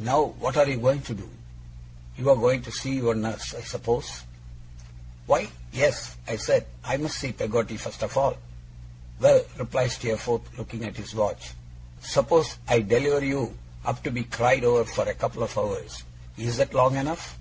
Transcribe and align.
Now 0.00 0.22
what 0.40 0.56
are 0.56 0.66
you 0.68 0.78
going 0.80 1.00
to 1.02 1.14
do? 1.14 1.30
You 2.16 2.28
are 2.30 2.36
going 2.36 2.60
to 2.62 2.72
see 2.72 2.96
your 2.96 3.14
nurse, 3.14 3.54
I 3.54 3.60
suppose?' 3.60 4.24
'Why, 5.26 5.48
yes,' 5.72 6.16
I 6.26 6.38
said, 6.38 6.66
'I 6.82 6.96
must 6.96 7.16
see 7.20 7.30
Peggotty 7.30 7.76
first 7.76 8.02
of 8.02 8.16
all.' 8.16 8.36
'Well,' 9.20 9.44
replied 9.58 9.92
Steerforth, 9.92 10.42
looking 10.58 10.84
at 10.84 10.96
his 10.96 11.14
watch. 11.14 11.50
'Suppose 12.00 12.56
I 12.66 12.80
deliver 12.80 13.24
you 13.24 13.56
up 13.84 14.02
to 14.02 14.10
be 14.10 14.24
cried 14.24 14.64
over 14.64 14.84
for 14.84 15.08
a 15.08 15.14
couple 15.14 15.44
of 15.44 15.56
hours. 15.56 16.02
Is 16.36 16.56
that 16.56 16.74
long 16.74 16.96
enough? 16.96 17.38